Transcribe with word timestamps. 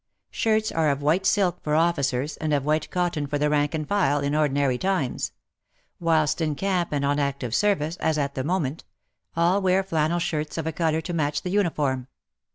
Shirts 0.31 0.71
are 0.71 0.89
of 0.89 1.03
white 1.03 1.27
silk 1.27 1.63
for 1.63 1.75
officers 1.75 2.35
and 2.37 2.55
of 2.55 2.65
white 2.65 2.89
cotton 2.89 3.27
for 3.27 3.37
the 3.37 3.51
rank 3.51 3.75
and 3.75 3.87
file, 3.87 4.17
in 4.19 4.33
ordinary 4.33 4.79
times; 4.79 5.31
whilst 5.99 6.41
in 6.41 6.55
camp 6.55 6.91
and 6.91 7.05
on 7.05 7.19
active 7.19 7.53
service, 7.53 7.97
as 7.97 8.17
at 8.17 8.33
that 8.33 8.45
moment, 8.47 8.83
all 9.35 9.61
wear 9.61 9.83
flannel 9.83 10.17
shirts 10.17 10.57
of 10.57 10.65
a 10.65 10.71
colour 10.71 11.01
to 11.01 11.13
match 11.13 11.43
the 11.43 11.51
uniform. 11.51 12.07